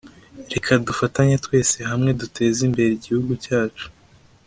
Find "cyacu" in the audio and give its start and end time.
3.43-3.85